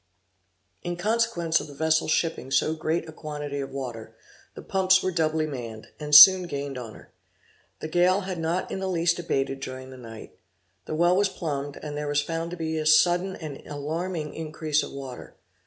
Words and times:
In 0.81 0.95
consequence 0.97 1.59
of 1.59 1.67
the 1.67 1.75
vessel 1.75 2.07
shipping 2.07 2.49
so 2.49 2.73
great 2.73 3.07
a 3.07 3.11
quantity 3.11 3.59
of 3.59 3.69
water, 3.69 4.15
the 4.55 4.63
pumps 4.63 5.03
were 5.03 5.11
doubly 5.11 5.45
manned, 5.45 5.89
and 5.99 6.15
soon 6.15 6.47
gained 6.47 6.75
on 6.75 6.95
her. 6.95 7.11
The 7.81 7.87
gale 7.87 8.21
had 8.21 8.39
not 8.39 8.71
in 8.71 8.79
the 8.79 8.87
least 8.89 9.19
abated 9.19 9.59
during 9.59 9.91
the 9.91 9.97
night. 9.97 10.35
The 10.85 10.95
well 10.95 11.15
was 11.15 11.29
plumbed, 11.29 11.77
and 11.83 11.95
there 11.95 12.07
was 12.07 12.19
found 12.19 12.49
to 12.49 12.57
be 12.57 12.79
a 12.79 12.85
sudden 12.87 13.35
and 13.35 13.57
alarming 13.67 14.33
increase 14.33 14.81
of 14.81 14.91
water. 14.91 15.35